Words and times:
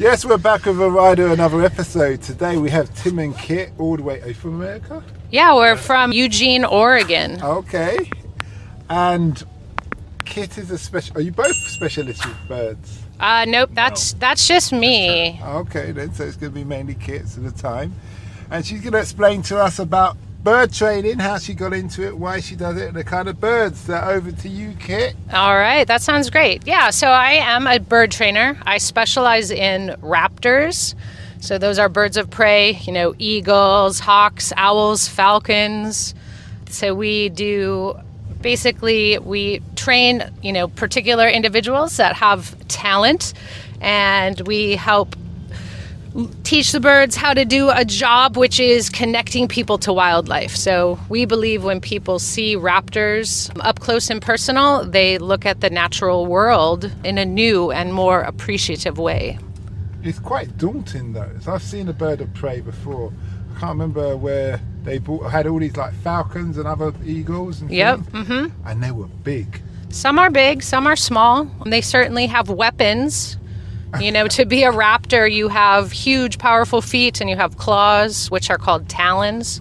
Yes, 0.00 0.24
we're 0.24 0.38
back 0.38 0.64
with 0.64 0.80
a 0.80 0.90
rider, 0.90 1.26
another 1.26 1.60
episode. 1.62 2.22
Today 2.22 2.56
we 2.56 2.70
have 2.70 2.88
Tim 2.94 3.18
and 3.18 3.36
Kit, 3.36 3.70
all 3.76 3.98
the 3.98 4.02
way. 4.02 4.22
Are 4.22 4.28
you 4.28 4.34
from 4.34 4.54
America? 4.54 5.04
Yeah, 5.30 5.54
we're 5.54 5.76
from 5.76 6.10
Eugene, 6.10 6.64
Oregon. 6.64 7.38
Okay. 7.42 8.10
And 8.88 9.44
Kit 10.24 10.56
is 10.56 10.70
a 10.70 10.78
special. 10.78 11.18
Are 11.18 11.20
you 11.20 11.32
both 11.32 11.54
specialists 11.54 12.24
with 12.26 12.48
birds? 12.48 13.02
Uh, 13.20 13.44
nope, 13.46 13.68
that's 13.74 14.14
that's 14.14 14.48
just 14.48 14.72
me. 14.72 15.38
Okay, 15.44 15.92
then. 15.92 16.14
So 16.14 16.24
it's 16.24 16.36
going 16.36 16.54
to 16.54 16.58
be 16.58 16.64
mainly 16.64 16.94
Kit's 16.94 17.36
at 17.36 17.44
the 17.44 17.50
time. 17.50 17.92
And 18.50 18.64
she's 18.64 18.80
going 18.80 18.94
to 18.94 19.00
explain 19.00 19.42
to 19.42 19.58
us 19.58 19.78
about 19.78 20.16
bird 20.42 20.72
training, 20.72 21.18
how 21.18 21.38
she 21.38 21.54
got 21.54 21.72
into 21.72 22.06
it, 22.06 22.16
why 22.16 22.40
she 22.40 22.56
does 22.56 22.76
it, 22.76 22.88
and 22.88 22.96
the 22.96 23.04
kind 23.04 23.28
of 23.28 23.40
birds. 23.40 23.80
So 23.80 23.94
over 23.94 24.32
to 24.32 24.48
you, 24.48 24.74
Kit. 24.78 25.14
All 25.32 25.56
right, 25.56 25.86
that 25.86 26.02
sounds 26.02 26.30
great. 26.30 26.66
Yeah, 26.66 26.90
so 26.90 27.08
I 27.08 27.32
am 27.32 27.66
a 27.66 27.78
bird 27.78 28.10
trainer. 28.10 28.58
I 28.62 28.78
specialize 28.78 29.50
in 29.50 29.96
raptors. 30.00 30.94
So 31.40 31.56
those 31.56 31.78
are 31.78 31.88
birds 31.88 32.16
of 32.16 32.28
prey, 32.28 32.72
you 32.82 32.92
know, 32.92 33.14
eagles, 33.18 33.98
hawks, 33.98 34.52
owls, 34.56 35.08
falcons. 35.08 36.14
So 36.68 36.94
we 36.94 37.30
do 37.30 37.98
basically 38.40 39.18
we 39.18 39.62
train, 39.76 40.30
you 40.42 40.52
know, 40.52 40.68
particular 40.68 41.28
individuals 41.28 41.96
that 41.96 42.16
have 42.16 42.56
talent 42.68 43.32
and 43.80 44.40
we 44.42 44.76
help 44.76 45.16
teach 46.42 46.72
the 46.72 46.80
birds 46.80 47.16
how 47.16 47.32
to 47.34 47.44
do 47.44 47.70
a 47.70 47.84
job 47.84 48.36
which 48.36 48.58
is 48.58 48.88
connecting 48.90 49.46
people 49.48 49.78
to 49.78 49.92
wildlife. 49.92 50.56
So 50.56 50.98
we 51.08 51.24
believe 51.24 51.64
when 51.64 51.80
people 51.80 52.18
see 52.18 52.56
raptors 52.56 53.50
up 53.60 53.80
close 53.80 54.10
and 54.10 54.20
personal, 54.20 54.84
they 54.84 55.18
look 55.18 55.46
at 55.46 55.60
the 55.60 55.70
natural 55.70 56.26
world 56.26 56.90
in 57.04 57.18
a 57.18 57.24
new 57.24 57.70
and 57.70 57.94
more 57.94 58.20
appreciative 58.22 58.98
way. 58.98 59.38
It's 60.02 60.18
quite 60.18 60.56
daunting 60.58 61.12
though. 61.12 61.30
So 61.40 61.52
I've 61.52 61.62
seen 61.62 61.88
a 61.88 61.92
bird 61.92 62.20
of 62.20 62.32
prey 62.34 62.60
before. 62.60 63.12
I 63.56 63.60
can't 63.60 63.72
remember 63.72 64.16
where 64.16 64.60
they 64.84 64.98
bought, 64.98 65.30
had 65.30 65.46
all 65.46 65.58
these 65.58 65.76
like 65.76 65.92
falcons 66.02 66.56
and 66.56 66.66
other 66.66 66.92
eagles 67.04 67.60
and 67.60 67.70
Yep. 67.70 68.00
things, 68.06 68.26
hmm 68.28 68.46
and 68.66 68.82
they 68.82 68.90
were 68.90 69.06
big. 69.22 69.60
Some 69.90 70.18
are 70.18 70.30
big, 70.30 70.62
some 70.62 70.86
are 70.86 70.96
small. 70.96 71.44
They 71.66 71.80
certainly 71.82 72.26
have 72.26 72.48
weapons. 72.48 73.36
You 73.98 74.12
know, 74.12 74.28
to 74.28 74.44
be 74.44 74.62
a 74.62 74.70
raptor, 74.70 75.30
you 75.30 75.48
have 75.48 75.90
huge, 75.90 76.38
powerful 76.38 76.80
feet 76.80 77.20
and 77.20 77.28
you 77.28 77.36
have 77.36 77.56
claws, 77.56 78.30
which 78.30 78.50
are 78.50 78.58
called 78.58 78.88
talons. 78.88 79.60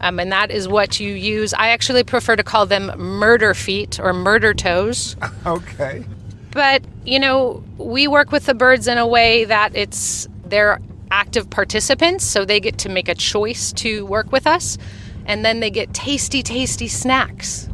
Um, 0.00 0.20
and 0.20 0.30
that 0.32 0.50
is 0.50 0.68
what 0.68 1.00
you 1.00 1.12
use. 1.12 1.52
I 1.52 1.68
actually 1.68 2.04
prefer 2.04 2.36
to 2.36 2.42
call 2.42 2.66
them 2.66 2.92
murder 2.96 3.52
feet 3.54 3.98
or 4.00 4.12
murder 4.12 4.54
toes. 4.54 5.16
Okay. 5.46 6.04
But, 6.50 6.82
you 7.04 7.18
know, 7.18 7.62
we 7.76 8.08
work 8.08 8.32
with 8.32 8.46
the 8.46 8.54
birds 8.54 8.88
in 8.88 8.98
a 8.98 9.06
way 9.06 9.44
that 9.44 9.76
it's 9.76 10.26
they're 10.46 10.80
active 11.10 11.48
participants, 11.50 12.24
so 12.24 12.44
they 12.44 12.58
get 12.58 12.78
to 12.78 12.88
make 12.88 13.08
a 13.08 13.14
choice 13.14 13.72
to 13.74 14.04
work 14.06 14.32
with 14.32 14.46
us. 14.46 14.78
And 15.26 15.44
then 15.44 15.60
they 15.60 15.70
get 15.70 15.92
tasty, 15.92 16.42
tasty 16.42 16.88
snacks. 16.88 17.68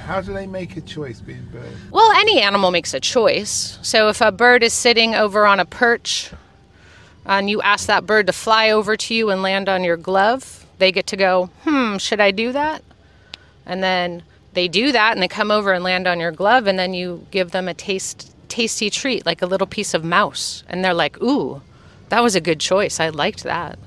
How 0.00 0.20
do 0.20 0.32
they 0.32 0.46
make 0.46 0.76
a 0.76 0.80
choice 0.80 1.20
being 1.20 1.46
birds? 1.52 1.76
Well, 1.90 2.10
any 2.12 2.40
animal 2.40 2.70
makes 2.70 2.94
a 2.94 3.00
choice. 3.00 3.78
So 3.82 4.08
if 4.08 4.20
a 4.20 4.32
bird 4.32 4.62
is 4.62 4.72
sitting 4.72 5.14
over 5.14 5.46
on 5.46 5.60
a 5.60 5.64
perch 5.64 6.32
and 7.24 7.48
you 7.48 7.62
ask 7.62 7.86
that 7.86 8.06
bird 8.06 8.26
to 8.26 8.32
fly 8.32 8.70
over 8.70 8.96
to 8.96 9.14
you 9.14 9.30
and 9.30 9.42
land 9.42 9.68
on 9.68 9.84
your 9.84 9.96
glove, 9.96 10.66
they 10.78 10.90
get 10.90 11.06
to 11.08 11.16
go, 11.16 11.50
hmm, 11.64 11.98
should 11.98 12.20
I 12.20 12.30
do 12.30 12.52
that? 12.52 12.82
And 13.66 13.82
then 13.82 14.22
they 14.54 14.66
do 14.66 14.92
that 14.92 15.12
and 15.12 15.22
they 15.22 15.28
come 15.28 15.50
over 15.50 15.72
and 15.72 15.84
land 15.84 16.06
on 16.06 16.18
your 16.18 16.32
glove 16.32 16.66
and 16.66 16.78
then 16.78 16.94
you 16.94 17.26
give 17.30 17.52
them 17.52 17.68
a 17.68 17.74
taste 17.74 18.34
tasty 18.48 18.90
treat 18.90 19.24
like 19.24 19.42
a 19.42 19.46
little 19.46 19.66
piece 19.66 19.94
of 19.94 20.02
mouse 20.02 20.64
and 20.68 20.84
they're 20.84 20.92
like, 20.92 21.22
"Ooh, 21.22 21.62
that 22.08 22.20
was 22.20 22.34
a 22.34 22.40
good 22.40 22.58
choice. 22.58 22.98
I 22.98 23.10
liked 23.10 23.44
that." 23.44 23.78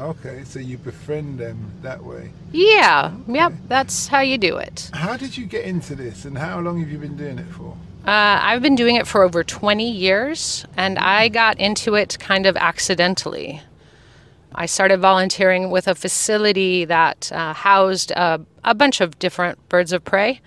Okay, 0.00 0.44
so 0.44 0.58
you 0.58 0.78
befriend 0.78 1.38
them 1.38 1.72
that 1.82 2.02
way. 2.02 2.30
Yeah. 2.52 3.14
Yep, 3.28 3.52
that's 3.68 4.08
how 4.08 4.20
you 4.20 4.38
do 4.38 4.56
it. 4.56 4.90
How 4.94 5.16
did 5.16 5.36
you 5.36 5.44
get 5.44 5.64
into 5.64 5.94
this, 5.94 6.24
and 6.24 6.38
how 6.38 6.58
long 6.60 6.80
have 6.80 6.90
you 6.90 6.96
been 6.96 7.16
doing 7.16 7.38
it 7.38 7.46
for? 7.48 7.76
Uh, 8.06 8.40
I've 8.42 8.62
been 8.62 8.76
doing 8.76 8.96
it 8.96 9.06
for 9.06 9.22
over 9.22 9.44
20 9.44 9.90
years, 9.90 10.64
and 10.74 10.98
I 10.98 11.28
got 11.28 11.60
into 11.60 11.96
it 11.96 12.18
kind 12.18 12.46
of 12.46 12.56
accidentally. 12.56 13.60
I 14.54 14.64
started 14.66 15.00
volunteering 15.00 15.70
with 15.70 15.86
a 15.86 15.94
facility 15.94 16.86
that 16.86 17.30
uh, 17.30 17.52
housed 17.52 18.10
a, 18.12 18.40
a 18.64 18.74
bunch 18.74 19.02
of 19.02 19.18
different 19.18 19.68
birds 19.68 19.92
of 19.92 20.02
prey, 20.02 20.40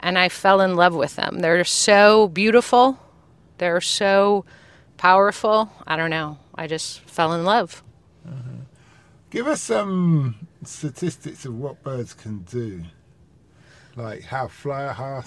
and 0.00 0.18
I 0.18 0.28
fell 0.28 0.60
in 0.60 0.76
love 0.76 0.94
with 0.94 1.16
them. 1.16 1.38
They're 1.38 1.64
so 1.64 2.28
beautiful, 2.28 2.98
they're 3.56 3.80
so 3.80 4.44
powerful. 4.98 5.72
I 5.86 5.96
don't 5.96 6.10
know. 6.10 6.38
I 6.54 6.66
just 6.66 7.00
fell 7.00 7.32
in 7.32 7.44
love. 7.44 7.82
Give 9.30 9.46
us 9.46 9.60
some 9.60 10.46
statistics 10.64 11.44
of 11.44 11.54
what 11.54 11.82
birds 11.82 12.14
can 12.14 12.38
do, 12.40 12.82
like 13.96 14.22
how 14.24 14.48
fly, 14.48 14.92
how 14.92 15.22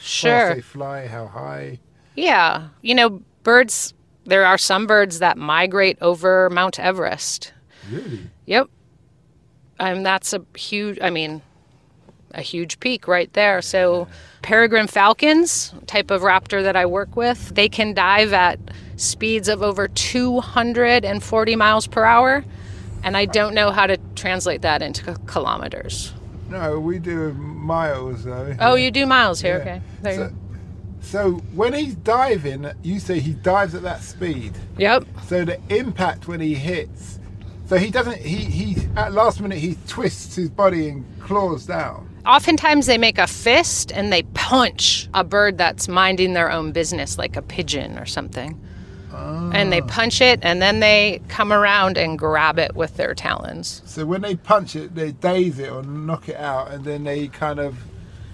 Sure. 0.00 0.30
fast 0.30 0.54
they 0.56 0.60
fly, 0.62 1.06
how 1.06 1.26
high. 1.26 1.78
Yeah. 2.16 2.68
You 2.82 2.94
know, 2.94 3.22
birds, 3.42 3.94
there 4.24 4.44
are 4.44 4.58
some 4.58 4.86
birds 4.86 5.20
that 5.20 5.36
migrate 5.38 5.98
over 6.00 6.50
Mount 6.50 6.80
Everest. 6.80 7.52
Really? 7.90 8.20
Yep. 8.46 8.68
And 9.78 10.04
that's 10.04 10.32
a 10.32 10.42
huge, 10.56 10.98
I 11.00 11.10
mean, 11.10 11.42
a 12.32 12.42
huge 12.42 12.80
peak 12.80 13.06
right 13.06 13.32
there. 13.34 13.62
So, 13.62 14.08
peregrine 14.42 14.86
falcons, 14.86 15.72
type 15.86 16.10
of 16.10 16.22
raptor 16.22 16.62
that 16.62 16.76
I 16.76 16.86
work 16.86 17.14
with, 17.16 17.54
they 17.54 17.68
can 17.68 17.94
dive 17.94 18.32
at 18.32 18.58
speeds 18.96 19.48
of 19.48 19.62
over 19.62 19.88
240 19.88 21.56
miles 21.56 21.86
per 21.86 22.04
hour. 22.04 22.44
And 23.02 23.16
I 23.16 23.24
don't 23.26 23.54
know 23.54 23.70
how 23.70 23.86
to 23.86 23.96
translate 24.14 24.62
that 24.62 24.82
into 24.82 25.14
kilometers. 25.26 26.12
No, 26.48 26.78
we 26.78 26.98
do 26.98 27.32
miles 27.34 28.24
though. 28.24 28.54
Oh, 28.60 28.74
you 28.74 28.90
do 28.90 29.06
miles 29.06 29.40
here? 29.40 29.56
Yeah. 29.58 29.62
Okay. 29.62 29.80
There 30.02 30.12
you 30.12 30.18
So, 30.18 30.28
go. 30.28 30.34
so 31.00 31.30
when 31.54 31.72
he's 31.72 31.94
diving, 31.96 32.70
you 32.82 33.00
say 33.00 33.18
he 33.20 33.32
dives 33.32 33.74
at 33.74 33.82
that 33.82 34.02
speed. 34.02 34.52
Yep. 34.78 35.04
So 35.26 35.44
the 35.44 35.60
impact 35.70 36.28
when 36.28 36.40
he 36.40 36.54
hits, 36.54 37.18
so 37.66 37.76
he 37.76 37.90
doesn't. 37.90 38.18
He 38.18 38.36
he 38.44 38.76
at 38.96 39.12
last 39.12 39.40
minute 39.40 39.58
he 39.58 39.76
twists 39.88 40.36
his 40.36 40.48
body 40.50 40.88
and 40.88 41.04
claws 41.20 41.66
down. 41.66 42.08
Oftentimes 42.24 42.86
they 42.86 42.98
make 42.98 43.18
a 43.18 43.26
fist 43.26 43.92
and 43.92 44.12
they 44.12 44.22
punch 44.34 45.08
a 45.14 45.22
bird 45.24 45.58
that's 45.58 45.88
minding 45.88 46.32
their 46.32 46.50
own 46.50 46.70
business, 46.72 47.18
like 47.18 47.36
a 47.36 47.42
pigeon 47.42 47.98
or 47.98 48.06
something. 48.06 48.60
And 49.52 49.72
they 49.72 49.80
punch 49.80 50.20
it 50.20 50.40
and 50.42 50.60
then 50.60 50.80
they 50.80 51.22
come 51.28 51.52
around 51.52 51.96
and 51.96 52.18
grab 52.18 52.58
it 52.58 52.74
with 52.74 52.96
their 52.96 53.14
talons. 53.14 53.82
So 53.86 54.04
when 54.04 54.20
they 54.22 54.36
punch 54.36 54.76
it, 54.76 54.94
they 54.94 55.12
daze 55.12 55.58
it 55.58 55.70
or 55.70 55.82
knock 55.82 56.28
it 56.28 56.36
out, 56.36 56.70
and 56.72 56.84
then 56.84 57.04
they 57.04 57.28
kind 57.28 57.58
of 57.58 57.78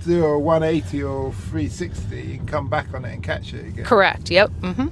do 0.05 0.25
a 0.25 0.39
180 0.39 1.03
or 1.05 1.33
360 1.33 2.37
and 2.37 2.49
come 2.49 2.69
back 2.69 2.93
on 2.93 3.05
it 3.05 3.13
and 3.13 3.23
catch 3.23 3.55
it 3.55 3.67
again. 3.67 3.85
Correct. 3.85 4.31
Yep. 4.31 4.51
Mm-hmm. 4.61 4.89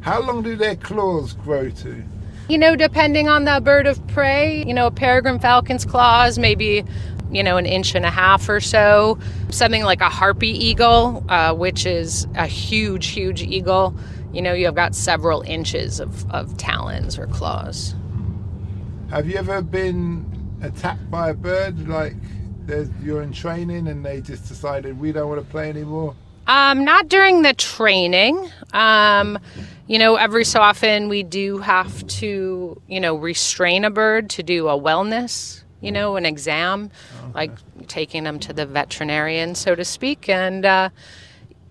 How 0.00 0.20
long 0.20 0.42
do 0.42 0.56
their 0.56 0.74
claws 0.74 1.34
grow 1.34 1.70
to? 1.70 2.02
You 2.48 2.58
know, 2.58 2.74
depending 2.74 3.28
on 3.28 3.44
the 3.44 3.60
bird 3.62 3.86
of 3.86 4.04
prey, 4.08 4.64
you 4.66 4.74
know, 4.74 4.88
a 4.88 4.90
peregrine 4.90 5.38
falcon's 5.38 5.84
claws 5.84 6.38
maybe, 6.38 6.84
you 7.32 7.42
know, 7.42 7.56
an 7.56 7.66
inch 7.66 7.94
and 7.94 8.04
a 8.04 8.10
half 8.10 8.48
or 8.48 8.60
so. 8.60 9.18
Something 9.50 9.84
like 9.84 10.00
a 10.00 10.08
harpy 10.08 10.50
eagle, 10.50 11.24
uh, 11.28 11.54
which 11.54 11.86
is 11.86 12.26
a 12.34 12.46
huge, 12.46 13.08
huge 13.08 13.42
eagle. 13.42 13.94
You 14.32 14.42
know, 14.42 14.52
you've 14.52 14.74
got 14.74 14.94
several 14.94 15.42
inches 15.42 16.00
of, 16.00 16.30
of 16.30 16.56
talons 16.56 17.18
or 17.18 17.26
claws. 17.26 17.94
Have 19.10 19.28
you 19.28 19.36
ever 19.36 19.60
been 19.60 20.24
attacked 20.62 21.10
by 21.10 21.30
a 21.30 21.34
bird? 21.34 21.88
Like 21.88 22.14
you're 23.02 23.22
in 23.22 23.32
training 23.32 23.88
and 23.88 24.04
they 24.04 24.20
just 24.20 24.48
decided 24.48 24.98
we 24.98 25.12
don't 25.12 25.28
want 25.28 25.40
to 25.40 25.50
play 25.50 25.68
anymore? 25.68 26.14
Um, 26.46 26.84
not 26.84 27.08
during 27.08 27.42
the 27.42 27.54
training. 27.54 28.50
Um, 28.72 29.38
you 29.86 29.98
know, 29.98 30.16
every 30.16 30.44
so 30.44 30.60
often 30.60 31.08
we 31.08 31.22
do 31.22 31.58
have 31.58 32.06
to, 32.06 32.80
you 32.88 33.00
know, 33.00 33.14
restrain 33.14 33.84
a 33.84 33.90
bird 33.90 34.30
to 34.30 34.42
do 34.42 34.68
a 34.68 34.78
wellness, 34.78 35.61
you 35.82 35.92
know, 35.92 36.16
an 36.16 36.24
exam, 36.24 36.90
like 37.34 37.50
taking 37.88 38.24
them 38.24 38.38
to 38.38 38.52
the 38.52 38.64
veterinarian, 38.64 39.54
so 39.54 39.74
to 39.74 39.84
speak. 39.84 40.28
And, 40.28 40.64
uh, 40.64 40.88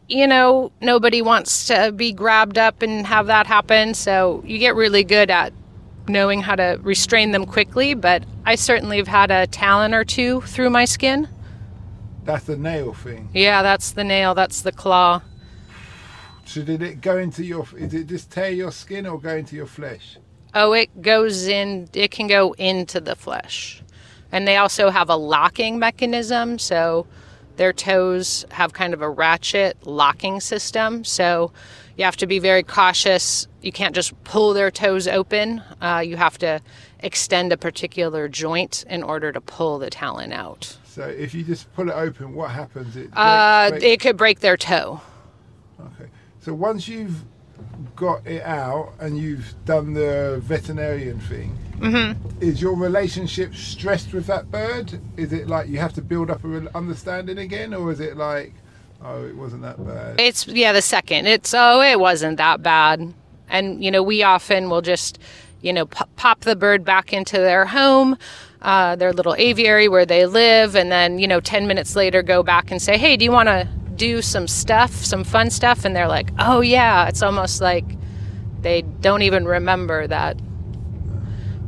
you 0.08 0.28
know, 0.28 0.72
nobody 0.82 1.22
wants 1.22 1.68
to 1.68 1.92
be 1.92 2.12
grabbed 2.12 2.58
up 2.58 2.82
and 2.82 3.08
have 3.08 3.28
that 3.28 3.48
happen. 3.48 3.94
So 3.94 4.44
you 4.46 4.60
get 4.60 4.76
really 4.76 5.04
good 5.04 5.32
at 5.32 5.54
knowing 6.08 6.42
how 6.42 6.56
to 6.56 6.78
restrain 6.82 7.32
them 7.32 7.46
quickly. 7.46 7.94
But 7.94 8.26
I 8.46 8.56
certainly 8.56 8.98
have 8.98 9.08
had 9.08 9.32
a 9.32 9.48
talon 9.48 9.94
or 9.94 10.04
two 10.04 10.42
through 10.42 10.70
my 10.70 10.86
skin. 10.86 11.28
That's 12.24 12.46
the 12.46 12.58
nail 12.58 12.94
thing. 12.94 13.30
Yeah, 13.34 13.64
that's 13.64 13.92
the 13.92 14.04
nail, 14.04 14.36
that's 14.36 14.62
the 14.62 14.72
claw. 14.72 15.22
So 16.46 16.62
did 16.62 16.82
it 16.82 17.02
go 17.02 17.18
into 17.18 17.44
your? 17.44 17.66
Did 17.66 17.94
it 17.94 18.08
just 18.08 18.30
tear 18.30 18.50
your 18.50 18.72
skin 18.72 19.08
or 19.08 19.20
go 19.20 19.36
into 19.36 19.56
your 19.56 19.66
flesh? 19.66 20.18
Oh, 20.54 20.74
it 20.74 21.02
goes 21.02 21.48
in, 21.48 21.88
it 21.94 22.12
can 22.12 22.28
go 22.28 22.52
into 22.54 23.00
the 23.00 23.16
flesh. 23.16 23.82
And 24.32 24.48
they 24.48 24.58
also 24.58 24.90
have 24.90 25.10
a 25.10 25.16
locking 25.16 25.80
mechanism. 25.80 26.58
So 26.60 27.08
their 27.58 27.74
toes 27.74 28.46
have 28.52 28.74
kind 28.74 28.94
of 28.94 29.02
a 29.02 29.10
ratchet 29.10 29.78
locking 29.86 30.40
system. 30.40 31.04
So 31.04 31.52
you 31.98 32.06
have 32.06 32.18
to 32.18 32.28
be 32.28 32.40
very 32.40 32.64
cautious 32.64 33.48
you 33.62 33.72
can't 33.72 33.94
just 33.94 34.22
pull 34.24 34.54
their 34.54 34.72
toes 34.72 35.08
open. 35.08 35.62
Uh, 35.82 36.02
you 36.06 36.18
have 36.18 36.38
to 36.40 36.60
extend 37.02 37.54
a 37.54 37.58
particular 37.58 38.28
joint 38.28 38.84
in 38.90 39.04
order 39.04 39.32
to 39.32 39.40
pull 39.40 39.78
the 39.80 39.90
talon 39.90 40.34
out. 40.34 40.78
So 40.84 41.04
if 41.04 41.34
you 41.34 41.44
just 41.44 41.72
pull 41.74 41.90
it 41.90 41.94
open, 41.94 42.34
what 42.34 42.52
happens? 42.52 42.98
It, 42.98 43.10
Uh, 43.14 43.70
breaks- 43.70 43.82
breaks- 43.84 43.94
it 43.94 44.00
could 44.02 44.18
break 44.18 44.40
their 44.40 44.58
toe. 44.58 45.02
Okay. 45.80 46.10
So 46.40 46.54
once 46.54 46.88
you've 46.88 47.24
got 47.96 48.26
it 48.26 48.44
out 48.44 48.94
and 49.00 49.18
you've 49.18 49.54
done 49.66 49.94
the 49.94 50.40
veterinarian 50.44 51.20
thing, 51.20 51.58
Mm-hmm. 51.80 52.42
is 52.42 52.62
your 52.62 52.76
relationship 52.76 53.56
stressed 53.56 54.14
with 54.14 54.28
that 54.28 54.52
bird? 54.52 55.00
Is 55.18 55.34
it 55.34 55.48
like 55.48 55.68
you 55.68 55.80
have 55.80 55.94
to 55.94 56.02
build 56.04 56.30
up 56.30 56.44
a 56.44 56.48
real 56.48 56.68
understanding 56.76 57.40
again, 57.40 57.74
or 57.74 57.92
is 57.92 58.00
it 58.00 58.18
like, 58.18 58.54
oh, 59.04 59.26
it 59.26 59.36
wasn't 59.36 59.64
that 59.64 59.84
bad? 59.84 60.20
It's 60.20 60.48
yeah, 60.48 60.74
the 60.74 60.82
second. 60.84 61.26
It's 61.26 61.56
oh, 61.56 61.82
it 61.82 62.00
wasn't 62.00 62.38
that 62.38 62.62
bad. 62.62 63.12
And 63.50 63.84
you 63.84 63.90
know, 63.90 64.04
we 64.04 64.22
often 64.22 64.70
will 64.70 64.82
just, 64.82 65.18
you 65.62 65.74
know, 65.74 65.88
pop, 65.88 66.16
pop 66.18 66.40
the 66.42 66.56
bird 66.56 66.86
back 66.86 67.14
into 67.14 67.38
their 67.38 67.66
home, 67.66 68.16
uh, 68.62 68.96
their 68.96 69.12
little 69.12 69.34
aviary 69.40 69.88
where 69.88 70.06
they 70.06 70.28
live, 70.28 70.76
and 70.76 70.92
then 70.92 71.18
you 71.18 71.28
know, 71.28 71.40
ten 71.40 71.66
minutes 71.66 71.96
later, 71.96 72.22
go 72.22 72.44
back 72.44 72.70
and 72.70 72.80
say, 72.80 72.96
hey, 72.96 73.18
do 73.18 73.26
you 73.26 73.32
want 73.32 73.48
to 73.48 73.68
do 74.02 74.20
some 74.24 74.48
stuff, 74.48 74.92
some 74.92 75.24
fun 75.24 75.52
stuff? 75.52 75.86
And 75.86 75.96
they're 75.96 76.08
like, 76.08 76.32
oh 76.40 76.62
yeah. 76.62 77.08
It's 77.08 77.22
almost 77.22 77.62
like 77.62 77.86
they 78.62 78.82
don't 78.82 79.22
even 79.22 79.46
remember 79.46 80.08
that 80.08 80.40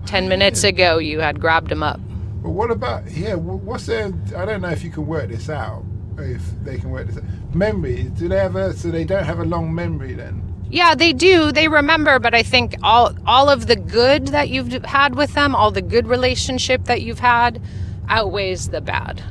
ten 0.08 0.28
minutes 0.28 0.64
ago 0.64 0.98
you 0.98 1.20
had 1.20 1.40
grabbed 1.40 1.70
them 1.70 1.84
up. 1.84 2.00
But 2.42 2.50
what 2.50 2.72
about 2.72 3.10
yeah? 3.12 3.36
What's 3.36 3.86
their? 3.86 4.12
I 4.36 4.46
don't 4.46 4.62
know 4.62 4.70
if 4.70 4.84
you 4.84 4.90
can 4.90 5.06
work 5.06 5.30
this 5.30 5.48
out. 5.48 5.86
If 6.18 6.42
they 6.64 6.80
can 6.80 6.90
work 6.90 7.06
this 7.06 7.18
out. 7.18 7.24
Memory? 7.54 8.04
Do 8.18 8.28
they 8.28 8.38
have 8.38 8.56
a? 8.56 8.74
So 8.74 8.90
they 8.90 9.06
don't 9.06 9.26
have 9.26 9.40
a 9.40 9.46
long 9.46 9.74
memory 9.74 10.14
then? 10.14 10.42
Yeah, 10.72 10.96
they 10.96 11.14
do. 11.14 11.52
They 11.52 11.68
remember, 11.68 12.18
but 12.18 12.34
I 12.34 12.42
think 12.42 12.76
all 12.82 13.16
all 13.28 13.48
of 13.48 13.68
the 13.68 13.76
good 13.76 14.30
that 14.30 14.50
you've 14.50 14.74
had 14.86 15.14
with 15.14 15.36
them, 15.36 15.56
all 15.56 15.70
the 15.70 15.84
good 15.84 16.08
relationship 16.08 16.86
that 16.86 17.04
you've 17.04 17.20
had, 17.20 17.62
outweighs 18.10 18.70
the 18.70 18.82
bad. 18.82 19.22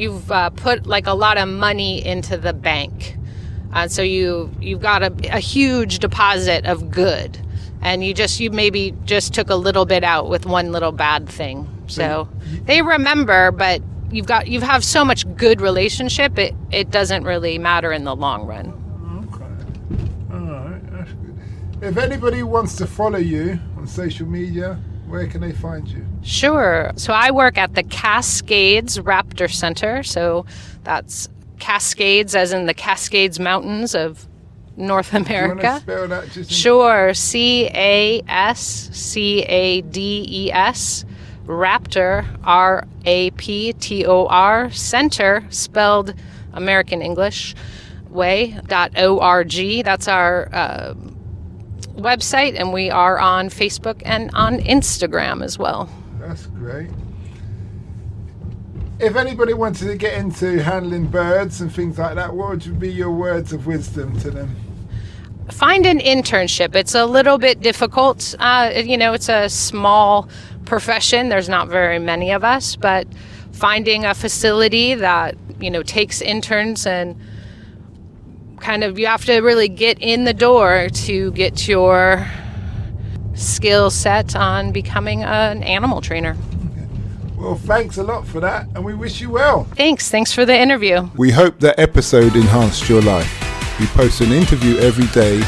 You've 0.00 0.32
uh, 0.32 0.48
put 0.48 0.86
like 0.86 1.06
a 1.06 1.12
lot 1.12 1.36
of 1.36 1.46
money 1.46 2.02
into 2.02 2.38
the 2.38 2.54
bank, 2.54 3.18
uh, 3.74 3.86
so 3.86 4.00
you 4.00 4.50
you've 4.58 4.80
got 4.80 5.02
a, 5.02 5.12
a 5.30 5.40
huge 5.40 5.98
deposit 5.98 6.64
of 6.64 6.90
good, 6.90 7.38
and 7.82 8.02
you 8.02 8.14
just 8.14 8.40
you 8.40 8.50
maybe 8.50 8.94
just 9.04 9.34
took 9.34 9.50
a 9.50 9.54
little 9.54 9.84
bit 9.84 10.02
out 10.02 10.30
with 10.30 10.46
one 10.46 10.72
little 10.72 10.90
bad 10.90 11.28
thing. 11.28 11.68
So 11.86 12.30
they 12.64 12.80
remember, 12.80 13.50
but 13.50 13.82
you've 14.10 14.24
got 14.24 14.48
you 14.48 14.62
have 14.62 14.82
so 14.84 15.04
much 15.04 15.26
good 15.36 15.60
relationship. 15.60 16.38
It 16.38 16.54
it 16.70 16.90
doesn't 16.90 17.24
really 17.24 17.58
matter 17.58 17.92
in 17.92 18.04
the 18.04 18.16
long 18.16 18.46
run. 18.46 18.72
Okay. 19.28 20.32
All 20.32 20.70
right. 20.70 20.92
That's 20.92 21.12
good. 21.12 21.38
If 21.82 21.98
anybody 21.98 22.42
wants 22.42 22.74
to 22.76 22.86
follow 22.86 23.18
you 23.18 23.60
on 23.76 23.86
social 23.86 24.26
media, 24.26 24.80
where 25.06 25.26
can 25.26 25.42
they 25.42 25.52
find 25.52 25.86
you? 25.86 26.06
Sure. 26.22 26.92
So 26.96 27.12
I 27.12 27.30
work 27.30 27.58
at 27.58 27.74
the 27.74 27.82
Cascades 27.82 28.98
Raptor 28.98 29.52
Center. 29.52 30.02
So 30.02 30.46
that's 30.84 31.28
Cascades, 31.58 32.34
as 32.34 32.52
in 32.52 32.66
the 32.66 32.74
Cascades 32.74 33.40
Mountains 33.40 33.94
of 33.94 34.26
North 34.76 35.12
America. 35.14 35.80
spell 35.80 36.08
that? 36.08 36.30
Just 36.30 36.50
Sure. 36.50 37.14
C 37.14 37.66
A 37.66 38.22
S 38.28 38.90
C 38.92 39.42
A 39.42 39.80
D 39.82 40.26
E 40.28 40.52
S. 40.52 41.04
Raptor, 41.46 42.24
R 42.44 42.86
A 43.06 43.30
P 43.32 43.72
T 43.72 44.06
O 44.06 44.26
R, 44.26 44.70
Center, 44.70 45.44
spelled 45.50 46.14
American 46.52 47.02
English 47.02 47.56
way, 48.08 48.56
dot 48.68 48.92
O 48.96 49.18
R 49.18 49.42
G. 49.42 49.82
That's 49.82 50.06
our 50.06 50.48
uh, 50.52 50.94
website, 51.96 52.54
and 52.56 52.72
we 52.72 52.88
are 52.90 53.18
on 53.18 53.48
Facebook 53.48 54.00
and 54.04 54.30
on 54.32 54.58
Instagram 54.58 55.42
as 55.42 55.58
well. 55.58 55.90
That's 56.30 56.46
great. 56.46 56.88
If 59.00 59.16
anybody 59.16 59.52
wanted 59.52 59.88
to 59.88 59.96
get 59.96 60.14
into 60.14 60.62
handling 60.62 61.06
birds 61.06 61.60
and 61.60 61.74
things 61.74 61.98
like 61.98 62.14
that, 62.14 62.32
what 62.32 62.50
would 62.50 62.78
be 62.78 62.88
your 62.88 63.10
words 63.10 63.52
of 63.52 63.66
wisdom 63.66 64.16
to 64.20 64.30
them? 64.30 64.54
find 65.50 65.84
an 65.84 65.98
internship. 65.98 66.76
It's 66.76 66.94
a 66.94 67.04
little 67.04 67.36
bit 67.36 67.60
difficult. 67.60 68.36
Uh, 68.38 68.70
you 68.76 68.96
know, 68.96 69.12
it's 69.12 69.28
a 69.28 69.48
small 69.48 70.28
profession. 70.64 71.28
There's 71.28 71.48
not 71.48 71.66
very 71.66 71.98
many 71.98 72.30
of 72.30 72.44
us, 72.44 72.76
but 72.76 73.08
finding 73.50 74.04
a 74.04 74.14
facility 74.14 74.94
that 74.94 75.34
you 75.58 75.68
know 75.68 75.82
takes 75.82 76.20
interns 76.20 76.86
and 76.86 77.20
kind 78.60 78.84
of 78.84 78.96
you 78.96 79.08
have 79.08 79.24
to 79.24 79.40
really 79.40 79.68
get 79.68 79.98
in 80.00 80.22
the 80.22 80.32
door 80.32 80.86
to 80.92 81.32
get 81.32 81.66
your 81.66 82.24
skill 83.40 83.90
set 83.90 84.36
on 84.36 84.72
becoming 84.72 85.22
an 85.22 85.62
animal 85.62 86.00
trainer. 86.00 86.36
Well, 87.36 87.54
thanks 87.54 87.96
a 87.96 88.02
lot 88.02 88.26
for 88.26 88.38
that, 88.40 88.68
and 88.74 88.84
we 88.84 88.94
wish 88.94 89.20
you 89.20 89.30
well. 89.30 89.64
Thanks. 89.74 90.10
Thanks 90.10 90.32
for 90.32 90.44
the 90.44 90.56
interview. 90.56 91.08
We 91.16 91.30
hope 91.30 91.58
that 91.60 91.78
episode 91.78 92.36
enhanced 92.36 92.88
your 92.88 93.00
life. 93.00 93.30
We 93.80 93.86
post 93.86 94.20
an 94.20 94.32
interview 94.32 94.76
every 94.76 95.06
day 95.06 95.40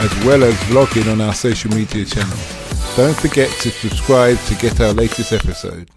as 0.00 0.24
well 0.24 0.44
as 0.44 0.54
vlogging 0.70 1.10
on 1.12 1.20
our 1.20 1.34
social 1.34 1.70
media 1.72 2.04
channel. 2.04 2.38
Don't 2.96 3.16
forget 3.16 3.50
to 3.62 3.70
subscribe 3.70 4.38
to 4.46 4.54
get 4.54 4.80
our 4.80 4.92
latest 4.92 5.32
episode. 5.32 5.90